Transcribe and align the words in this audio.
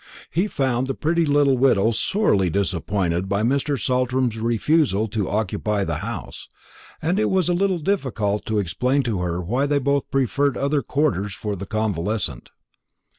He 0.31 0.47
found 0.47 0.87
the 0.87 0.95
pretty 0.95 1.27
little 1.27 1.59
widow 1.59 1.91
sorely 1.91 2.49
disappointed 2.49 3.29
by 3.29 3.43
Mr. 3.43 3.79
Saltram's 3.79 4.39
refusal 4.39 5.07
to 5.09 5.29
occupy 5.29 5.85
her 5.85 5.93
house, 5.97 6.47
and 7.03 7.19
it 7.19 7.29
was 7.29 7.49
a 7.49 7.53
little 7.53 7.77
difficult 7.77 8.43
to 8.47 8.57
explain 8.57 9.03
to 9.03 9.19
her 9.21 9.39
why 9.43 9.67
they 9.67 9.77
both 9.77 10.09
preferred 10.09 10.57
other 10.57 10.81
quarters 10.81 11.35
for 11.35 11.55
the 11.55 11.67
convalescent. 11.67 12.49